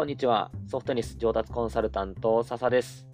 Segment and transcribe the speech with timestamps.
[0.00, 0.50] こんにちは。
[0.66, 3.06] ソフトテニス上達コンサルタント、笹です。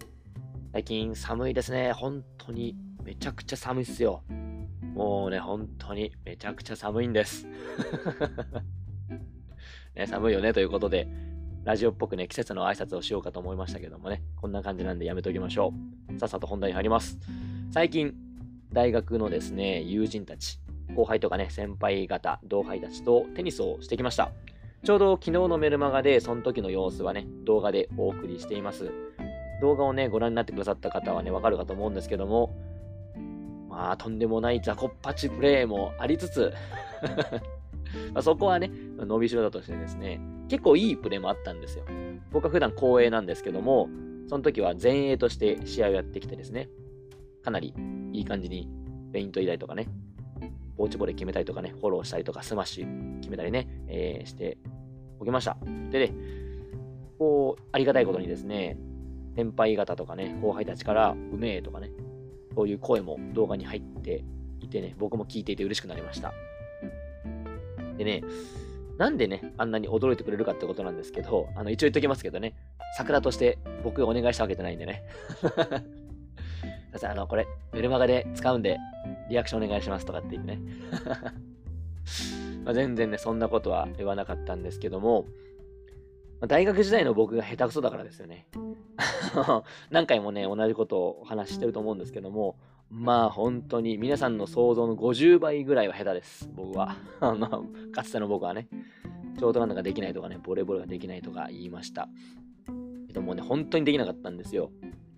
[0.71, 1.91] 最近寒いですね。
[1.91, 4.23] 本当にめちゃくちゃ寒いっすよ。
[4.93, 7.45] もうね、本当にめちゃくちゃ寒いんです。
[9.95, 11.09] ね、寒いよねということで、
[11.65, 15.73] ラジオっぽくね、季節の挨拶をしようかと思いましたけどもね、こんな感じなんでやめときましょ
[16.09, 16.17] う。
[16.17, 17.19] さっさと本題に入ります。
[17.69, 18.15] 最近、
[18.71, 20.61] 大学のですね、友人たち、
[20.95, 24.31] 後輩とかね、先輩方、同輩たちとテニスをしてきました。
[24.87, 28.89] ちょうど昨日のメルマガで、その時の様子はね、動画でお送りしています。
[29.61, 32.55] 動画をね、ご覧になってくださった方はね、わかるかと思うんですけども、
[33.67, 36.53] まあ、とんでもない雑魚っぱちプレイもありつつ
[38.15, 41.83] まそこはね、伸びしろだとしてですね、結構いいプレーもあったんですよ。
[42.31, 43.89] 僕は普段後衛なんですけども、
[44.27, 46.69] その時は前衛として試合をやってきてですね、
[47.43, 47.73] かなり
[48.13, 48.69] いい感じに
[49.11, 49.89] ペイント入れたりとかね、
[50.77, 54.57] ポーチボレー決めたりとかね、フォローしたりとか、スマッシュ決めたりね、えー、して
[55.19, 55.57] おきました。
[55.91, 56.13] でね、
[57.17, 58.77] こう、ありがたいことにですね、
[59.35, 61.91] 先輩方とかね、後輩たちから、うめえとかね、
[62.55, 64.23] そういう声も動画に入って
[64.59, 66.33] いてね、僕も聞いていて嬉しくなりました。
[67.97, 68.23] でね、
[68.97, 72.55] なんでね、あんなに驚いてくれるかってことなんですけど、あの、一応言っときますけどね、
[72.95, 75.03] サクラとして僕がお願いしたわけじゃないんでね。
[77.03, 78.77] あの、これ、メルマガで使うんで、
[79.29, 80.59] リアクションお願いしますとかっていうね。
[82.67, 85.25] まあ全然ね、そんなことは言わなかったんですけども、
[86.41, 88.45] まあ、大学時代の僕が下手くそだからですよね。
[89.89, 92.57] 何回もね、同じことをお話ししてると思うんですけども、
[92.89, 96.97] まあ本当に皆さんの想像の50倍ぐらいは下手です、僕は。
[97.21, 98.67] あの、かつての僕はね、
[99.37, 102.09] ショートランナーができないとかね、ボレーボールができないとか言いました。
[103.07, 104.71] けどもね、本当にできなかったんですよ。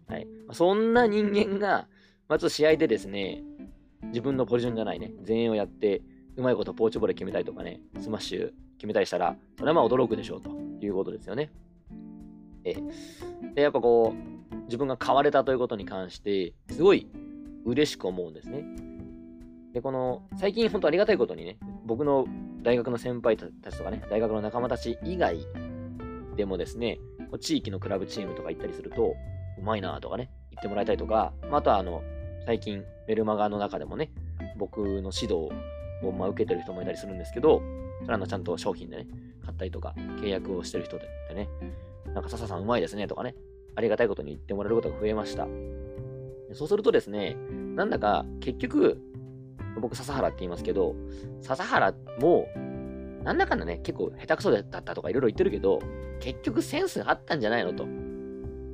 [0.06, 0.28] はい。
[0.52, 1.88] そんな人間が、
[2.28, 3.44] まず試合でですね、
[4.04, 6.04] 自分のポジションじゃないね、前衛をやって、
[6.40, 11.52] うまいことポーチボレー決めたりとかね、スマッシュ決めたりしたら、それはまあ驚くでしょうということですよね。
[12.64, 12.76] え
[13.56, 17.10] で、やっぱこう、自分が買われたということに関して、すごい
[17.66, 18.64] 嬉しく思うんですね。
[19.74, 22.26] で、この、最近本当ありがたいことにね、僕の
[22.64, 25.40] 大学の先輩たちとかね、大学の仲間たち以外
[26.38, 27.00] でもですね、
[27.42, 29.14] 地域のクラブチームとか行ったりすると、
[29.58, 32.02] うまいなとかね、言ってもらいたいとか、まあ、あとはあの、
[32.46, 34.10] 最近メルマガの中でもね、
[34.58, 35.50] 僕の指導
[36.02, 37.62] まあ受けてる人もいたりするんですけど、
[38.02, 39.08] それはのちゃんと商品でね、
[39.46, 41.50] 買ったりとか、契約をしてる人でね、
[42.14, 43.36] なんか笹さんうまいですねとかね、
[43.76, 45.48] ありがたいことに言ってもらえることが増えました。
[46.54, 47.36] そうするとですね、
[47.76, 49.02] なんだか結局、
[49.80, 50.96] 僕笹原って言いますけど、
[51.42, 52.48] 笹原も、
[53.24, 55.80] なんだかんだね、結構下手くそだったとかいろいろ言ってるけど、
[56.20, 57.86] 結局センスがあったんじゃないのと。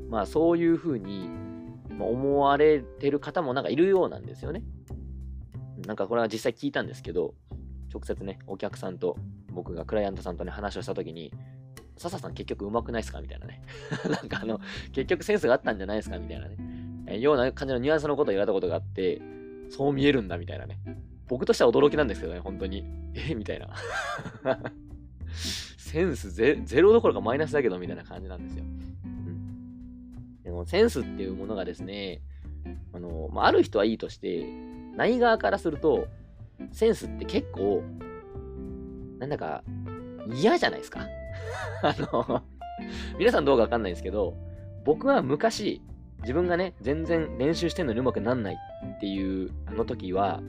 [0.09, 1.30] まあそういうふうに
[2.00, 4.63] 思われてる方もなんかいるようなんですよね。
[5.86, 7.34] なんかこれは実際聞いたんですけど、
[7.94, 9.18] 直接ね、お客さんと
[9.52, 11.31] 僕がクライアントさんとね、話をしたときに、
[11.97, 13.62] 笹さん結局上手くないっすかみたいなね。
[14.09, 14.59] なんかあの、
[14.91, 16.58] 結局センスがあったんじゃないですかみたいなね。
[17.08, 19.22] えような感じのニュアンスのことを言われたことがあって、
[19.69, 20.80] そう見えるんだみたいなね。
[21.28, 22.84] 僕としては驚きなんですけどね、本当に。
[23.16, 23.69] えみたいな。
[25.78, 28.63] センスゼゼロどころかマイナスだけどみたいな感じなんですよ。
[28.63, 28.68] う
[29.07, 32.22] んでもセンスっていうものがですね、
[32.94, 34.46] あの、まあ、ある人はいいとして、
[34.95, 36.07] ない側からすると、
[36.72, 37.83] センスって結構、
[39.19, 39.63] なんだか
[40.33, 41.07] 嫌じゃないですか。
[41.83, 42.44] あの、
[43.17, 44.35] 皆さんどうかわかんないですけど、
[44.83, 45.81] 僕は昔、
[46.22, 48.56] 自分がね、全然練習してんのにうまくなんない
[48.95, 50.41] っていうあの時は、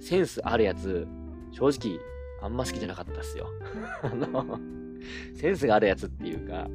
[0.00, 1.06] センスあるやつ、
[1.52, 2.00] 正直、
[2.42, 3.46] あんま好きじゃなかったっすよ。
[4.02, 4.58] あの、
[5.34, 6.68] センスがあるやつっていうか、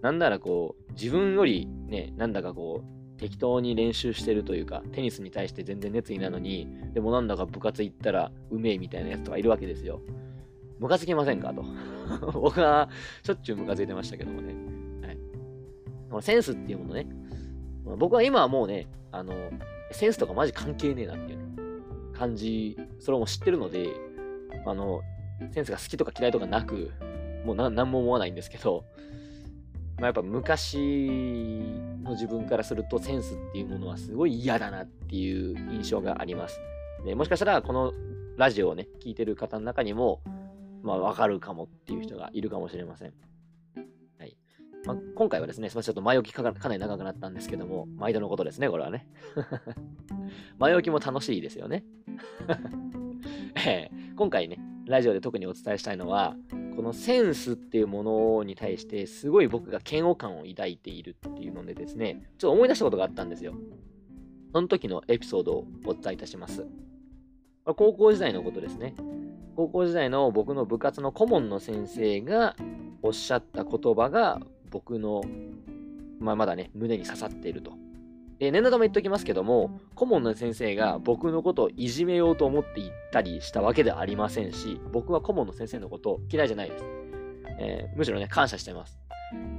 [0.00, 10.02] なんならこう、自分よりね、なんだかこう、適当に練習してるというか、テニスに対して全然熱意なのに、でもなんだか部活行ったらうめえみたいなやつとかいるわけですよ。
[10.78, 11.54] ムカつきませんか？
[11.54, 11.64] と。
[12.38, 12.90] 僕は
[13.22, 14.54] しょっちゅうムカついてましたけどもね。
[15.06, 15.16] はい。
[16.10, 17.06] このセンスっていうものね、
[17.96, 19.32] 僕は今はもうね、あの、
[19.90, 21.38] センスとかマジ関係ねえなっていう、
[22.12, 23.88] 感じ、それも知ってるので、
[24.66, 25.00] あの、
[25.50, 26.90] センスが好きとか嫌いとかなく、
[27.46, 28.84] もう何も思わないんですけど、
[29.98, 30.76] まあ、やっぱ昔
[32.02, 36.60] の自分からするとセンスっていうものはすごい嫌だなっていう印象があります。
[37.04, 37.92] でもしかしたらこの
[38.36, 40.20] ラジオをね、聞いてる方の中にも、
[40.82, 43.12] まあわかるかもっていう人がいるかもしれません。
[44.18, 44.36] はい。
[44.84, 49.06] まあ、今回はですね、すみません、ちょっと前置きかなり長くなったんですけども、毎度のことですね、これはね。
[50.58, 51.84] 前置きも楽しいですよね。
[53.66, 56.36] えー、今回ね、ラジオで特にお伝えしたいのは、
[56.76, 63.54] このセンスっていうものに対してすごい僕が嫌悪感を抱いているっていうのでですね、ちょっと思い出したことがあったんですよ。
[64.52, 66.66] その時のエピソードをお伝えいたします。
[67.64, 68.94] 高校時代のことですね。
[69.56, 72.56] 高校時代の僕の部活の顧問の先生が、
[73.02, 75.22] おっしゃった言葉が僕の、
[76.18, 77.83] まあ、まだね、胸に刺さっていると。
[78.44, 86.84] で、念のため言っておきますけども、顧問の先生が僕のことをいじめようと思って言ったりしたわけではありませんし、僕は顧問の先生のことを嫌いじゃないです。
[87.58, 88.98] えー、むしろね、感謝してます。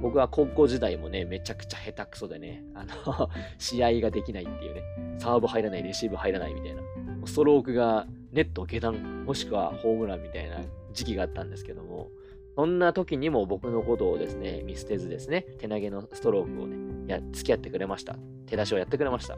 [0.00, 3.28] 僕は高校時代もね、めちゃくちゃ下手くそでね、あの
[3.58, 4.82] 試合ができないっていうね、
[5.18, 6.82] サーブ入らない、レシーブ入らないみたいな、
[7.24, 10.60] ストロークがネット下段、もしくはホームランみたいな
[10.92, 12.10] 時期があったんですけども、
[12.54, 18.16] そんな時にも僕のことをですね、見捨てずですね、手投げのストロークをね、いや、付き合ってくれました。
[18.46, 19.36] 手出しをやってくれました。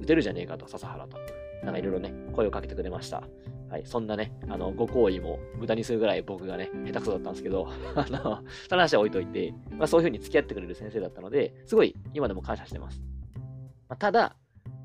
[0.00, 1.18] 打てるじゃねえかと、笹原と。
[1.64, 3.22] なんかいろいろね、声をかけてくれました。
[3.68, 13.02] はい、そんなね、あの、ご好意も無駄にするぐらい僕がね、下手くそだったんですけど、 あの、その話は置いといて、まあそういう風に付き合ってくれる先生だったので、すごい今でも感謝してます。
[13.88, 14.36] まあ、ただ、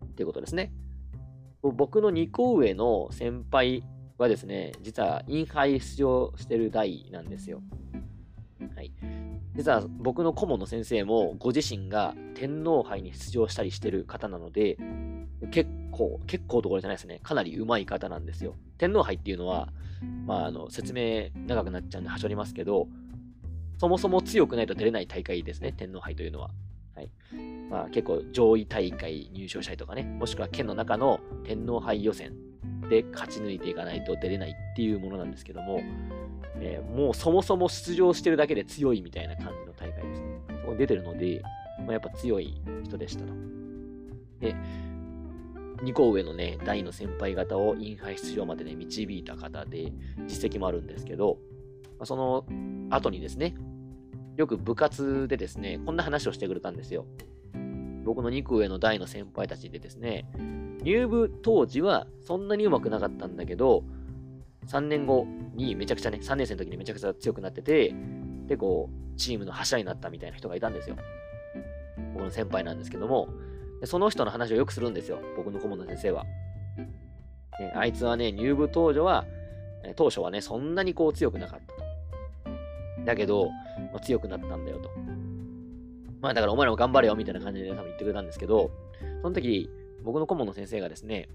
[0.06, 0.74] っていうことですね。
[1.62, 3.84] 僕の2個上の先輩
[4.18, 7.62] はですね、実はインハイ出場してる代なんですよ。
[8.76, 8.92] はい。
[9.56, 14.78] 実は僕の顧問の先生もご自身が天皇杯に出場したりしてる方なので、
[15.52, 17.20] 結構、結構ところじゃないですね。
[17.24, 18.56] かなり上手い方なんですよ。
[18.78, 19.70] 天皇杯っていうのは、
[20.26, 22.88] まあ、あの、説明長くなっちゃうんではしょりますけど、
[23.78, 26.50] そもそも強くないと出れない大会ですね、天皇杯というのは。
[26.96, 27.10] はい。
[27.70, 32.34] まあ、結構上位大会入賞したりとかね、もしくは県の中の天皇杯予選
[32.90, 35.82] で勝ち抜いていかないと出れないっていうものなんですけども、
[36.66, 40.28] えー、もうそもそも出場してるだけで強いみたいな感じの大会ですね。
[40.62, 41.42] そこに出てるので、
[41.80, 43.34] まあ、やっぱ強い人でしたと。
[44.40, 44.56] で、
[45.84, 49.92] 2個上のね、大の先輩方をインハイ出場までね、導いた方で、
[50.26, 51.38] 実績もあるんですけど、
[52.00, 52.46] まあ、その
[52.90, 53.56] 後にですね、
[54.38, 57.06] よく部活でですね、こんな話をしてくれたんですよ。
[58.06, 60.26] 僕の2個上の大の先輩たちでですね、
[60.82, 63.84] 入部当時はそんなにうまくなかったんだけど、
[64.68, 67.94] 3年後にめちゃくちゃね、3年生の時にめちゃくちゃ強くなってて、
[68.48, 70.96] で、こう、チームの柱になったみたいな人がいたんですよ。
[72.14, 73.30] 僕の先輩なんですけども、
[73.80, 75.20] でその人の話をよくするんですよ。
[75.36, 76.26] 僕の顧問の先生は。
[77.60, 79.26] ね、あいつはね、入部当初は、
[79.96, 81.84] 当初はね、そんなにこう強くなかったと。
[83.06, 83.50] だけど、
[83.92, 84.90] まあ、強くなったんだよと。
[86.22, 88.72] まあだからお前らも頑張れよみたいな感じで多分言ってくれたんですけど、
[89.22, 89.70] その時、
[90.04, 91.28] 僕の顧問の先生がですね、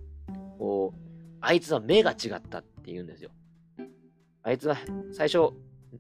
[0.58, 0.98] こう、
[1.40, 3.30] あいつは目が違ったって言うんですよ。
[4.48, 4.78] あいつは
[5.12, 5.50] 最初、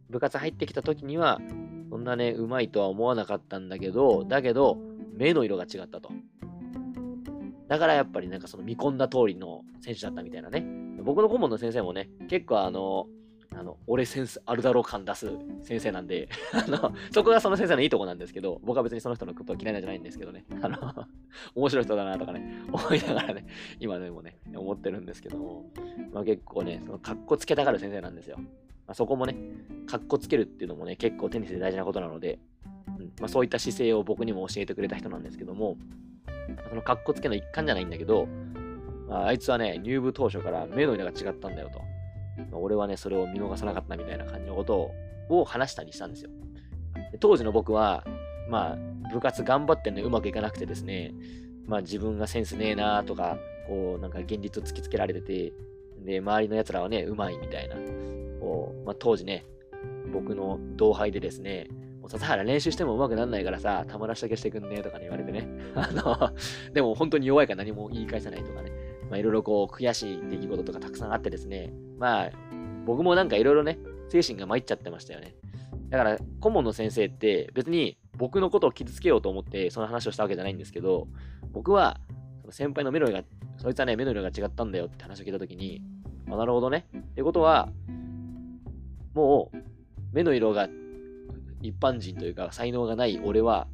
[0.08, 1.38] 部活入ってきた時には、
[1.90, 4.78] そんなね、うまいとは思わなかったんだけど、だけど、
[5.12, 6.10] 目の色が違ったと。
[7.68, 10.64] だからやっぱりなんかその見込んだ通りの選手だったみたいなね。
[11.02, 13.06] 僕の顧問の先生もね、結構あの、
[13.58, 15.32] あの、俺センスあるだろう感出す
[15.62, 20.78] 先生なんで、 あの、そこがその先生のいいとこなんですけど、僕は別にその人のこと嫌いなんじゃないんですけどね、 あの、
[21.56, 23.46] 面白い人だなとかね、 思いながらね、
[23.80, 25.70] 今でもね、思ってるんですけども、
[26.12, 28.36] まあ結構ね、その、かっこつけたがる先生なんですよ。
[28.38, 29.36] まあ、そこもね、
[29.86, 32.38] かっこつけるっていうのもね、結構テニスで大事なことなので、
[32.86, 35.76] うんまあ、そういった姿勢を僕にも教えてくれた人なんですけども、
[36.68, 38.28] そのかっこつけの一環じゃないんだけど、
[39.08, 41.82] ま、あいつはね、入部当初から目の色が違ったんだよと。
[42.50, 44.90] ま俺はね、それを見逃さなかったみたいな感じのこと
[45.28, 46.30] を話したりしたんですよ。
[47.20, 48.04] 当時の僕は、
[48.48, 48.78] まあ、
[49.12, 51.14] 部活頑張ってんのにうまくいかなくてですね、
[51.66, 55.52] まあ自分がセンスねえなとか、こう、なんか現実を突きつけられてて、
[56.04, 57.76] で、周りの奴らはね、うまいみたいな。
[58.40, 59.44] こうまあ、当時ね、
[60.12, 61.68] 僕の同輩でですね、
[62.08, 65.46] 笹原練習しても上手くなんないからさ、たまらしだけしてくんねとかね言われてね。
[65.74, 66.32] あの、
[66.72, 68.70] でも本当に弱いから何も言い返せないとかね。
[69.10, 71.72] まあいろいろこう悔しい出来事とかたくさんあってですね。
[71.98, 72.30] まあ
[72.86, 75.34] 僕もなんかいろいろね、精神が参っちゃってましたよね。
[75.90, 81.08] だから、顧問の先生って別に僕のことを傷つけようと思ってその話をしたわけじゃないんですけど、
[81.52, 82.00] 僕は
[82.50, 83.24] 先輩の目の色が、
[83.56, 85.82] そいつはね、目の色が違ったんだよって話を聞いたときに、
[86.30, 86.86] あ、なるほどね。
[86.96, 87.68] ってことは、
[89.14, 89.56] もう、
[90.12, 90.68] 目の色が
[91.62, 93.66] 一般人というか才能がない俺は、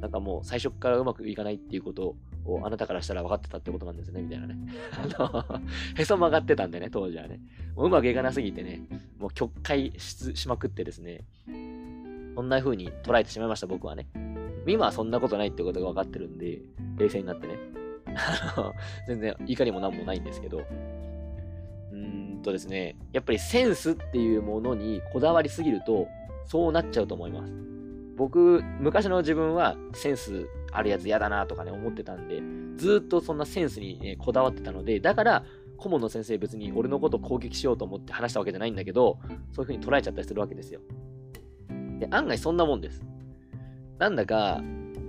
[0.00, 2.16] なんかもう最初からうまくいかないっていうこと
[2.54, 4.56] をあなたからしたら分かってたってことなんですね、みたいなね。
[4.92, 5.60] あの、
[5.96, 7.40] へそ曲がってたんでね、当時はね。
[7.74, 8.82] もううまくいかなすぎてね、
[9.18, 11.24] もう曲解しまくってですね、
[12.34, 14.06] そんな風に捉えてしまいました、僕はね。
[14.66, 16.60] 今はそんなことないってことが分かってるんで、
[16.96, 17.54] 冷静になってね。
[19.06, 26.08] 全然怒りも何もないんですけど、うーんとですね、やっぱりセンスっていうものにこだわりすぎると、
[26.46, 27.52] そうなっちゃうと思います。
[28.16, 32.42] 僕、昔の自分はセンスあるやつ嫌だなとかね、思ってたんで、
[32.76, 35.44] ずっとそんなセンスに、ね、こだわってたので、だから、
[35.76, 39.18] 顧問の先生別に俺のこと攻撃しようと思って話したわけじゃないんだけど、
[39.52, 40.80] そういう風に捉えちゃったりするわけですよ。
[41.98, 43.02] で、案外そんなもんです。
[43.98, 44.62] なんだか、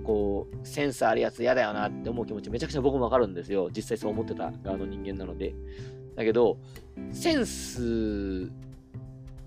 [0.04, 3.70] こう、センスあるやつ嫌だよなって思う気持ちめちゃくちゃ僕もわかるんですよ。
[3.74, 5.54] 実際そう思ってた側の人間なので。
[6.16, 6.58] だけど、
[7.10, 8.50] センス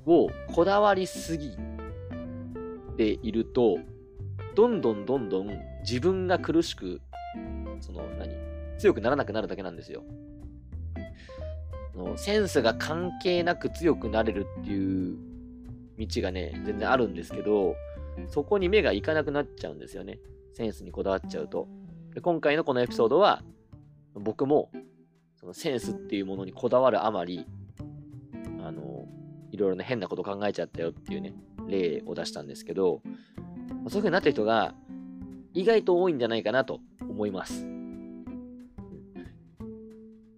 [0.05, 1.55] をこだわりすぎ
[2.97, 3.77] ていると、
[4.55, 6.99] どんどんどんどん自分が苦しく、
[7.79, 8.33] その何、
[8.79, 10.03] 強くならなくなるだけなんですよ。
[11.95, 15.17] のセンスが関係なく強くなれるっていう
[15.97, 17.75] 道がね、全然あるんですけど、
[18.27, 20.19] そこに目がいかなくなっちゃうんですよね。
[20.53, 21.67] センスにこだわっちゃうと。
[22.13, 23.43] で今回のこのエピソードは、
[24.13, 24.71] 僕も
[25.35, 27.45] そのセンスっていうものにこだわるあまり、
[28.63, 29.05] あの、
[29.51, 31.33] いろいろね、変なこと考えちゃったよっていうね、
[31.67, 34.73] 例を出したんですけど、そういう風になった人が
[35.55, 37.65] 意外と多いんじゃないかなと思います。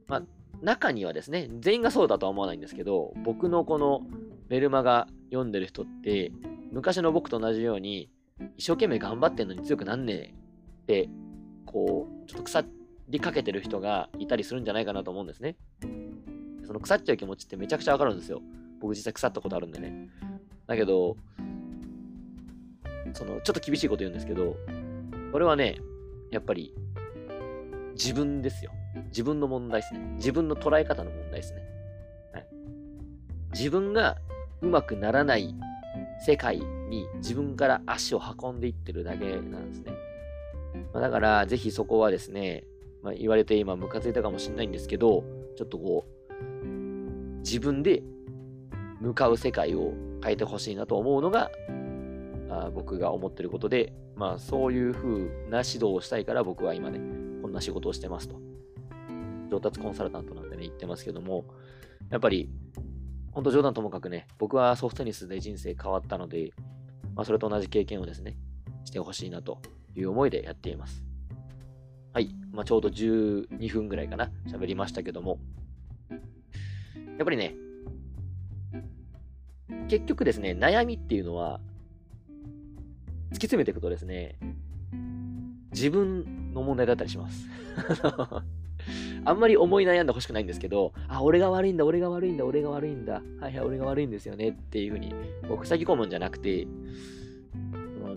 [0.07, 0.23] まあ、
[0.61, 4.01] 中にはですね、全員がそうだとは思わないんですけど、僕のこの
[4.47, 6.31] メルマガ読んでる人って、
[6.71, 8.09] 昔の僕と同じように、
[8.57, 11.09] 一生懸命頑張ってんのに強くなんねえって、
[11.65, 12.63] こう、ちょっと腐
[13.09, 15.55] りかけてる人がいたりするんじゃないかなと思うんですね。
[16.65, 18.41] その腐っちゃう気持ちってめちゃくちゃわかるんですよ。
[18.79, 20.09] 僕実際腐ったことあるんでね。
[20.67, 21.17] だけど、
[23.13, 24.55] その、ちょっと厳しいこと言うんですけど、
[25.31, 25.77] これはね、
[26.31, 26.73] やっぱり、
[27.93, 28.71] 自分ですよ。
[29.07, 29.99] 自分の問題ですね。
[30.15, 31.61] 自分の捉え方の問題ですね。
[32.33, 32.47] はい、
[33.53, 34.17] 自分が
[34.61, 35.53] うまくならない
[36.25, 39.93] 世界に自分から足を運んでいってるだけなんですね。
[40.93, 42.63] まあ、だから、ぜひそこはですね、
[43.03, 45.23] まあ、言われて今ムカついたかもしれないんですけど、
[45.55, 46.65] ちょっとこう、
[47.39, 48.03] 自分で
[48.99, 49.93] 向かう世界を
[50.23, 51.51] 変えてほしいなと思うのが、
[52.73, 55.09] 僕が思ってることで、まあそういう風
[55.49, 56.99] な指導をしたいから僕は今ね、
[57.41, 58.39] こんな仕事をしてますと。
[59.49, 61.45] 上達コンサルタントなんでね、言ってますけども、
[62.09, 62.49] やっぱり、
[63.31, 66.51] 本当冗談ともかくね、僕はソフトテニスで人生変わったので、
[67.15, 68.37] まあ、それと同じ経験をですね、
[68.83, 69.59] してほしいなと
[69.95, 71.03] いう思いでやっています。
[72.13, 72.35] はい。
[72.51, 75.39] まあ、ちょうど12分ぐらいかな、喋りましたけども、
[76.09, 77.55] やっぱりね、
[79.87, 81.59] 結局ですね、悩みっていうのは、
[83.31, 84.37] 突き詰めていくとですね、
[85.71, 87.47] 自分の問題だったりします。
[89.25, 95.13] あんまり思い悩んでほしくないんですけど、あ、俺が悪いんだ、俺が悪いんだ、俺が悪いんだ、はいはい、俺が悪いんですよねっていうふうに、
[95.47, 96.67] こう塞ぎ込むんじゃなくて、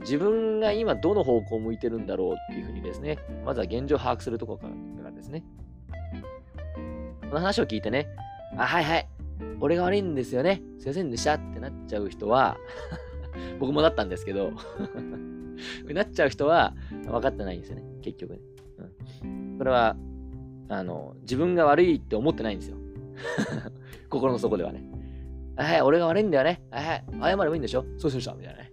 [0.01, 4.69] 自分が今どの方向を向いてるんだろうっていうふうにですね、まずは現状を把握するところか
[5.05, 5.43] らですね。
[7.23, 8.09] この話を聞いてね、
[8.57, 9.09] あ、はいはい、
[9.61, 12.57] 俺が悪いんですよね、すいませんでしたってなっちゃう人は
[13.59, 14.53] 僕もなったんですけど
[15.93, 18.41] なっちゃう人は分かってないんですよね、結局ね。
[19.23, 19.97] うん、それは
[20.69, 22.77] あの、自分が悪いって思ってないんですよ。
[24.09, 24.85] 心の底ではね。
[25.57, 26.63] はい、俺が悪いんだよね。
[26.71, 27.85] はい、謝ればいいんでしょ？
[27.99, 28.35] そうしました。
[28.35, 28.71] みたいなね。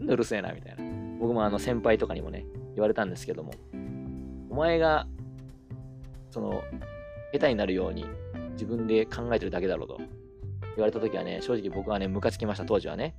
[0.06, 0.84] うるせえな、みたいな。
[1.18, 3.52] 僕もあの先輩とかにもね、言われたんですけども、
[4.50, 5.06] お前が、
[6.30, 6.62] その、
[7.32, 8.04] 下手になるように
[8.52, 10.00] 自分で考えてるだけだろうと
[10.76, 13.14] 言われた時はね、正直僕はね、ムカつきました、当時はね。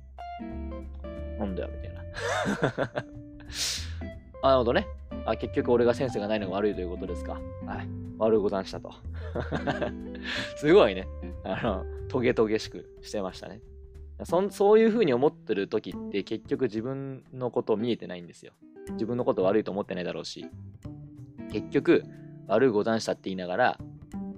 [1.38, 2.02] なんだよ、みたいな。
[4.42, 4.86] あなるほどね。
[5.24, 7.40] あ結局俺がセンスがないのが悪いということですか。
[7.66, 7.88] はい。
[8.18, 8.92] 悪うござんしたと。
[10.56, 11.06] すごいね。
[11.44, 13.60] あの、トゲトゲしくしてましたね。
[14.24, 18.52] そそういうふうに思ってる時って結局自分のこと見えてないんですよ。
[18.92, 20.46] 自分のこと悪いと思ってないだろうし。
[21.50, 22.04] 結局、
[22.46, 23.78] 悪うござんしたって言いながら、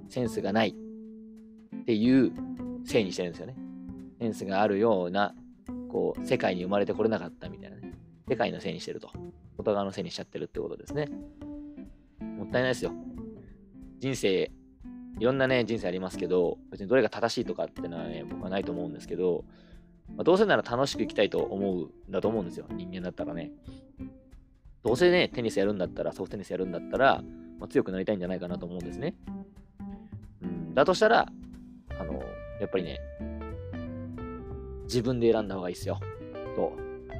[0.08, 2.32] センスがないっていう
[2.84, 3.56] せいにしてるんですよね。
[4.20, 5.34] センスがあるような、
[5.88, 7.92] こう、世界に生まれてこれなかったみたいなね。
[8.28, 9.10] 世界のせいにしてると。
[9.56, 11.08] 外側のせいにしちゃってるってことですね。
[12.20, 12.92] もったいないですよ。
[14.00, 14.50] 人生、
[15.18, 19.44] いろんなね、人生ありますけど、別にどれが正しいとかってのはね、僕はないと思うんですけど、
[20.16, 22.66] まあ、どうせなら楽しく生きたいと思うんだと思うんですよ。
[22.70, 23.52] 人間だったらね。
[24.82, 27.22] どうせね、テニスやるんだったら、ソフトテニスやるんだったら、
[27.58, 29.14] まあ、強くなりたいんじゃないかなと思うんですね。
[30.42, 31.32] うん、だとしたら、
[32.60, 33.00] やっぱりね、
[34.84, 35.98] 自分で選んだ方がいいですよ。
[36.54, 36.72] と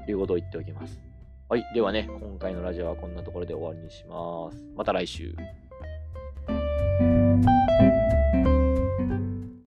[0.08, 1.00] いうことを言っておきます。
[1.48, 1.64] はい。
[1.74, 4.64] ではね、今回のラジオはこんなところで終わりにします。
[4.76, 5.34] また来週。